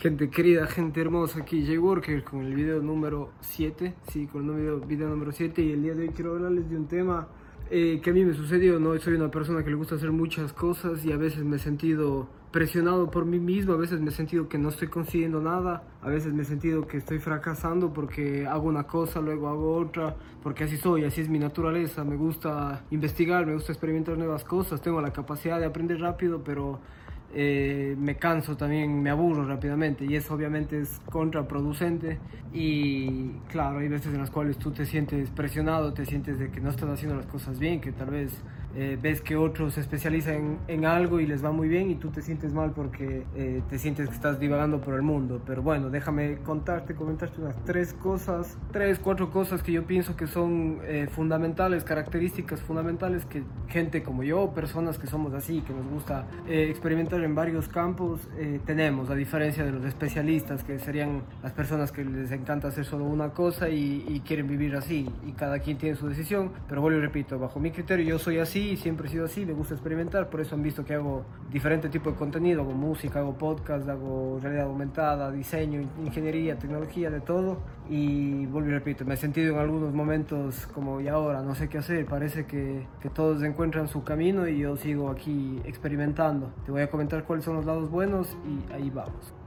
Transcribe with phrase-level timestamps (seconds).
[0.00, 4.54] Gente querida, gente hermosa, aquí Jay Worker con el video número 7, sí, con el
[4.54, 7.26] video, video número 7 y el día de hoy quiero hablarles de un tema
[7.68, 8.96] eh, que a mí me sucedió, ¿no?
[9.00, 12.28] Soy una persona que le gusta hacer muchas cosas y a veces me he sentido
[12.52, 16.08] presionado por mí mismo, a veces me he sentido que no estoy consiguiendo nada, a
[16.08, 20.62] veces me he sentido que estoy fracasando porque hago una cosa, luego hago otra, porque
[20.62, 25.00] así soy, así es mi naturaleza, me gusta investigar, me gusta experimentar nuevas cosas, tengo
[25.00, 26.78] la capacidad de aprender rápido, pero
[27.34, 32.18] eh, me canso también, me aburro rápidamente y eso obviamente es contraproducente.
[32.52, 36.60] Y claro, hay veces en las cuales tú te sientes presionado, te sientes de que
[36.60, 38.32] no estás haciendo las cosas bien, que tal vez
[38.76, 42.10] eh, ves que otros se especializan en, algo y les va muy bien y tú
[42.10, 45.40] te sientes mal porque eh, te sientes que estás divagando por el mundo.
[45.46, 50.26] Pero bueno, déjame contarte, comentarte unas tres cosas, tres, cuatro cosas que yo pienso que
[50.26, 50.78] son
[51.10, 57.22] fundamentales, características fundamentales que gente como yo, personas que somos así, que nos gusta experimentar
[57.22, 57.88] en varios campos
[58.36, 62.84] eh, tenemos, a diferencia de los especialistas, que serían las personas que les encanta hacer
[62.84, 66.98] solo una cosa y, quieren vivir así, y cada quien tiene su decisión, pero vuelvo
[66.98, 69.74] y repito, bajo mi criterio yo soy así, y siempre he sido así, me gusta
[69.74, 73.88] experimentar, por eso han visto que hago diferente tipo de contenido, hago música, hago podcast,
[73.88, 79.54] hago realidad aumentada, diseño, ingeniería, tecnología, de todo, y vuelvo y repito, me he sentido
[79.54, 83.88] en algunos momentos como y ahora, no sé qué hacer, parece que, que todos encuentran
[83.88, 86.52] su camino y yo sigo aquí experimentando.
[86.64, 89.37] Te voy a comentar cuáles son los lados buenos y ahí vamos.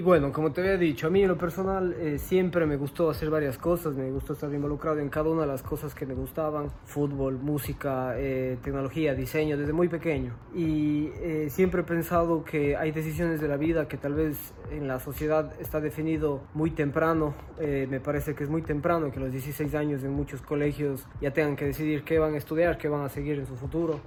[0.00, 3.10] Y bueno, como te había dicho, a mí en lo personal eh, siempre me gustó
[3.10, 6.14] hacer varias cosas, me gustó estar involucrado en cada una de las cosas que me
[6.14, 10.32] gustaban, fútbol, música, eh, tecnología, diseño, desde muy pequeño.
[10.54, 14.88] Y eh, siempre he pensado que hay decisiones de la vida que tal vez en
[14.88, 19.74] la sociedad está definido muy temprano, me parece que es muy temprano que los 16
[19.74, 23.10] años en muchos colegios ya tengan que decidir qué van a estudiar, qué van a
[23.10, 24.00] seguir en su futuro.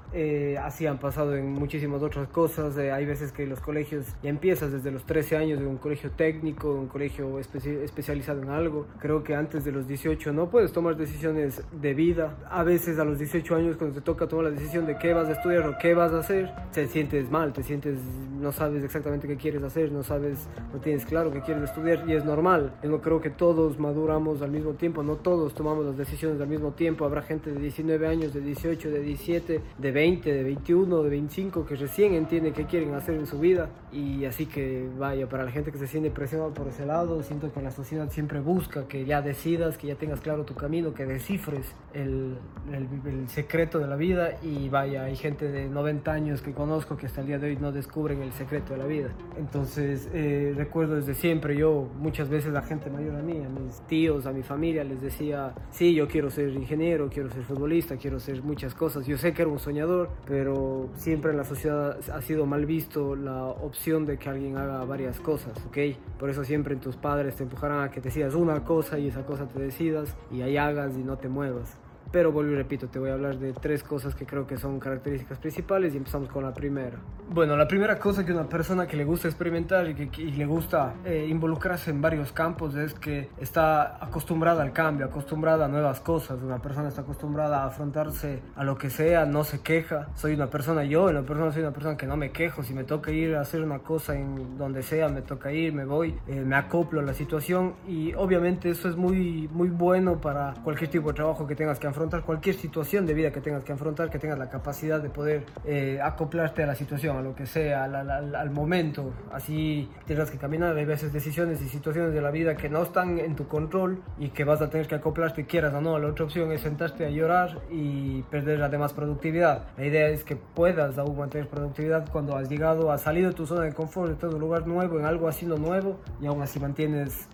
[0.60, 4.90] así han pasado en muchísimas otras cosas, hay veces que los colegios ya empiezas desde
[4.90, 8.88] los 13 años de un colegio técnico, un colegio especializado en algo.
[9.00, 12.38] Creo que antes de los 18 no puedes tomar decisiones de vida.
[12.50, 15.28] A veces a los 18 años cuando te toca tomar la decisión de qué vas
[15.28, 18.00] a estudiar o qué vas a hacer, te sientes mal, te sientes,
[18.40, 22.14] no sabes exactamente qué quieres hacer, no sabes, no tienes claro qué quieres estudiar y
[22.14, 22.74] es normal.
[22.82, 26.48] Yo no creo que todos maduramos al mismo tiempo, no todos tomamos las decisiones al
[26.48, 27.04] mismo tiempo.
[27.04, 31.66] Habrá gente de 19 años, de 18, de 17, de 20, de 21, de 25
[31.66, 35.52] que recién entiende qué quieren hacer en su vida y así que vaya, para la
[35.52, 37.24] gente que se siente presionado por ese lado.
[37.24, 40.94] Siento que la sociedad siempre busca que ya decidas, que ya tengas claro tu camino,
[40.94, 42.38] que descifres el,
[42.72, 44.38] el, secreto de la vida.
[44.44, 47.58] Y vaya, hay gente de 90 años que conozco que hasta el día de hoy
[47.58, 49.10] no descubren el secreto de la vida.
[49.38, 53.82] Entonces, eh, recuerdo desde siempre, yo muchas veces la gente mayor a mí, a mis
[53.88, 58.20] tíos, a mi familia, les decía, sí, yo quiero ser ingeniero, quiero ser futbolista, quiero
[58.20, 59.08] ser muchas cosas.
[59.08, 63.16] Yo sé que era un soñador, pero siempre en la sociedad ha sido mal visto
[63.16, 65.78] la opción de que alguien haga varias cosas, ¿ok?
[66.20, 69.26] Por eso siempre tus padres te empujarán a que te decidas una cosa y esa
[69.26, 71.83] cosa te decidas y ahí hagas y no te muevas.
[72.14, 74.80] Pero vuelvo y repito, te voy a hablar de tres cosas que creo que son
[74.80, 77.00] características principales y empezamos con la primera.
[77.28, 80.94] Bueno, la primera cosa que una persona que le gusta experimentar y que le gusta
[81.06, 86.40] eh, involucrarse en varios campos es que está acostumbrada al cambio, acostumbrada a nuevas cosas.
[86.44, 90.10] Una persona está acostumbrada a afrontarse a lo que sea, no se queja.
[90.14, 92.62] Soy una persona, yo en la persona soy una persona que no me quejo.
[92.62, 95.86] Si me toca ir a hacer una cosa en donde sea, me toca ir, me
[95.86, 100.54] voy, eh, me acoplo a la situación y obviamente eso es muy, muy bueno para
[100.64, 103.72] cualquier tipo de trabajo que tengas que afrontar cualquier situación de vida que tengas que
[103.72, 107.46] afrontar, que tengas la capacidad de poder eh, acoplarte a la situación, a lo que
[107.46, 109.14] sea, al, momento.
[109.32, 110.76] Así tendrás que caminar.
[110.76, 114.30] Hay veces decisiones y situaciones de la vida que no están en tu control y
[114.30, 115.98] que vas a tener que acoplarte, quieras o no.
[116.00, 119.64] La otra opción es sentarte a llorar y perder además productividad.
[119.78, 123.46] La idea es que puedas aún mantener productividad cuando has llegado, has salido de tu
[123.46, 126.60] zona de confort, de todo un lugar nuevo, en algo así nuevo y aún así
[126.60, 127.28] mantienes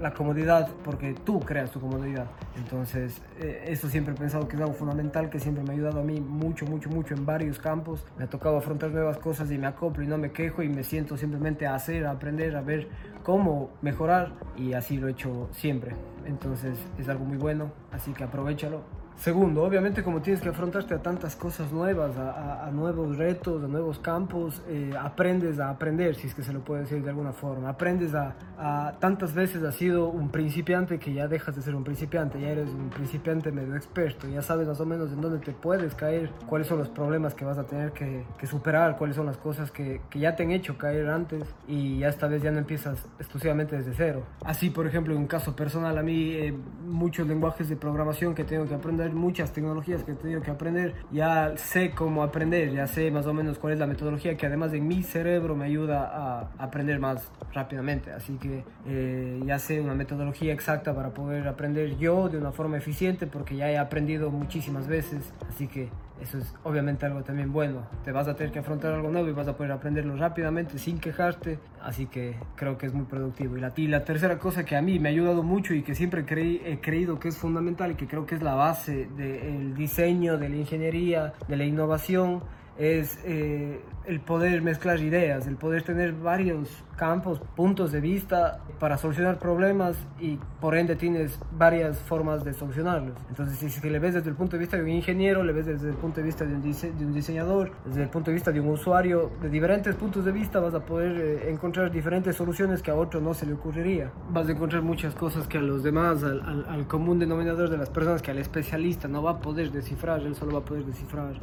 [0.00, 2.26] la comodidad porque tú creas tu comodidad.
[2.56, 6.00] Entonces, eh, eso siempre he pensado que es algo fundamental que siempre me ha ayudado
[6.00, 8.04] a mí mucho, mucho, mucho en varios campos.
[8.16, 10.82] Me ha tocado afrontar nuevas cosas y me acoplo y no me quejo y me
[10.82, 12.88] siento simplemente a hacer, a aprender, a ver
[13.22, 15.92] cómo mejorar y así lo he hecho siempre.
[16.26, 21.02] Entonces, es algo muy bueno, así que aprovechalo Segundo, obviamente como tienes que afrontarte a
[21.02, 26.34] tantas cosas nuevas, a, nuevos retos, a nuevos campos, eh, aprendes a aprender, si es
[26.36, 27.68] que se lo puede decir de alguna forma.
[27.68, 31.82] Aprendes a, a, tantas veces has sido un principiante que ya dejas de ser un
[31.82, 35.50] principiante, ya eres un principiante medio experto, ya sabes más o menos en dónde te
[35.50, 39.26] puedes caer, cuáles son los problemas que vas a tener que, que superar, cuáles son
[39.26, 42.52] las cosas que, que, ya te han hecho caer antes y ya esta vez ya
[42.52, 44.22] no empiezas exclusivamente desde cero.
[44.44, 46.54] Así, por ejemplo, en un caso personal, a mí eh,
[46.86, 50.94] muchos lenguajes de programación que tengo que aprender muchas tecnologías que he tenido que aprender,
[51.10, 54.72] ya sé cómo aprender, ya sé más o menos cuál es la metodología que además
[54.72, 58.12] en mi cerebro me ayuda a aprender más rápidamente.
[58.12, 62.76] Así que eh, ya sé una metodología exacta para poder aprender yo de una forma
[62.78, 65.32] eficiente porque ya he aprendido muchísimas veces.
[65.48, 65.88] Así que
[66.20, 67.86] eso es obviamente algo también bueno.
[68.04, 70.98] Te vas a tener que afrontar algo nuevo y vas a poder aprenderlo rápidamente sin
[70.98, 71.58] quejarte.
[71.80, 73.56] Así que creo que es muy productivo.
[73.56, 75.94] Y la, y la tercera cosa que a mí me ha ayudado mucho y que
[75.94, 79.74] siempre creí, he creído que es fundamental y que creo que es la base del
[79.74, 82.42] diseño, de la ingeniería, de la innovación,
[82.78, 88.96] es eh, el poder mezclar ideas, el poder tener varios campos, puntos de vista para
[88.96, 93.16] solucionar problemas y por ende tienes varias formas de solucionarlos.
[93.28, 95.66] Entonces, si, si le ves desde el punto de vista de un ingeniero, le ves
[95.66, 98.68] desde el punto de vista de un, diseñador, desde el punto de vista de un
[98.68, 102.94] usuario, de diferentes puntos de vista vas a poder eh, encontrar diferentes soluciones que a
[102.94, 104.10] otro no se le ocurriría.
[104.30, 107.90] Vas a encontrar muchas cosas que a los demás, al, al común denominador de las
[107.90, 111.34] personas, que al especialista no va a poder descifrar, él solo va a poder descifrar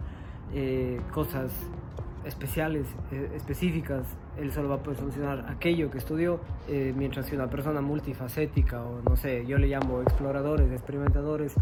[0.54, 1.52] eh, cosas
[2.26, 4.04] especiales, eh, específicas,
[4.38, 8.84] él solo va a poder solucionar aquello que estudió, eh, mientras que una persona multifacética
[8.84, 11.54] o no sé, yo le llamo exploradores, experimentadores,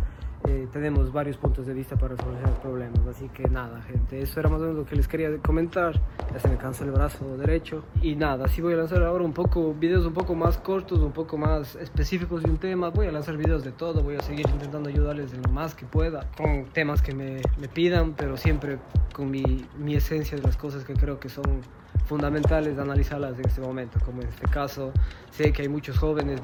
[0.47, 2.99] eh, tenemos varios puntos de vista para resolver problemas.
[3.07, 5.99] Así que nada, gente, eso era más o menos lo que les quería comentar.
[6.31, 7.83] Ya se me cansó el brazo derecho.
[8.01, 11.11] Y nada, así voy a lanzar ahora un poco videos un poco más cortos, un
[11.11, 12.89] poco más específicos de un tema.
[12.89, 15.85] Voy a lanzar videos de todo, voy a seguir intentando ayudarles en lo más que
[15.85, 18.79] pueda, con temas que me, me pidan, pero siempre
[19.13, 21.61] con mi, mi esencia de las cosas que creo que son
[22.05, 24.91] fundamentales de analizarlas en este momento, como en este caso
[25.31, 26.39] sé que hay muchos jóvenes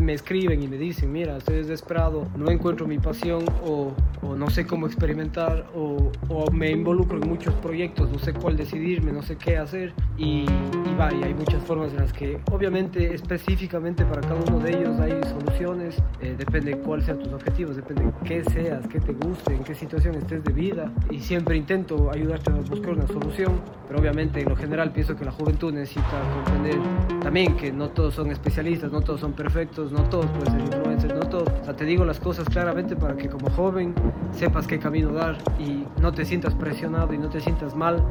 [0.00, 3.92] me escriben y me dicen, mira, estoy desesperado, no encuentro mi pasión o,
[4.22, 8.56] o no sé cómo experimentar o, o, me involucro en muchos proyectos, no sé cuál
[8.56, 14.04] decidirme, no sé qué hacer y, y hay muchas formas en las que obviamente específicamente
[14.04, 18.44] para cada uno de ellos hay soluciones, eh, depende cuáles sean tus objetivos, depende qué
[18.44, 22.54] seas, qué te guste, en qué situación estés de vida y siempre intento ayudarte a
[22.54, 26.78] buscar una solución, pero obviamente en lo general pienso que la juventud necesita comprender
[27.22, 31.14] también que no todos son especialistas, no todos son perfectos, no todos pueden ser influencers,
[31.14, 31.48] no todos.
[31.60, 33.94] O sea, te digo las cosas claramente para que como joven
[34.32, 38.02] sepas qué camino dar y no te sientas presionado y no te sientas mal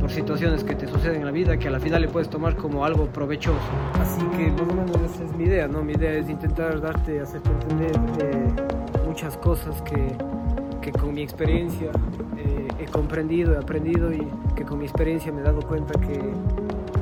[0.00, 2.56] por situaciones que te suceden en la vida que a la final le puedes tomar
[2.56, 3.58] como algo provechoso.
[4.00, 5.82] Así que más o menos esa es mi idea, ¿no?
[5.82, 8.52] Mi idea es intentar darte, hacerte entender eh,
[9.06, 10.16] muchas cosas que,
[10.84, 11.90] que con mi experiencia
[12.36, 14.20] eh, he comprendido, he aprendido y
[14.54, 16.20] que con mi experiencia me he dado cuenta que,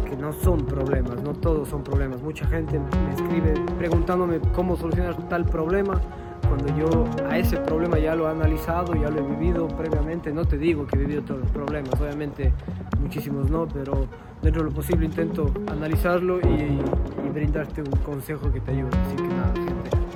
[0.08, 2.23] que, no son problemas, no todos son problemas.
[2.23, 6.00] Mucha gente me escribe preguntándome cómo solucionar tal problema
[6.46, 10.32] cuando yo a ese problema ya lo he analizado, ya lo he vivido previamente.
[10.32, 12.52] No te digo que he vivido todos los problemas, obviamente
[13.00, 14.06] muchísimos no, pero
[14.43, 16.78] dentro de lo posible intento analizarlo y,
[17.26, 18.90] y brindarte un consejo que te ayude.
[19.06, 20.12] Así que nada, gente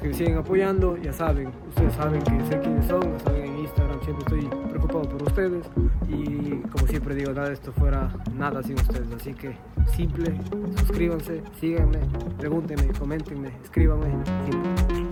[0.00, 4.00] que me siguen apoyando, ya saben, ustedes saben que sé quiénes son, saben en Instagram,
[4.02, 5.66] siempre estoy preocupado por ustedes
[6.08, 9.56] y como siempre digo, nada de esto fuera nada sin ustedes, así que
[9.86, 10.38] simple,
[10.78, 12.00] suscríbanse, síganme,
[12.38, 15.05] pregúntenme, coméntenme, escríbanme.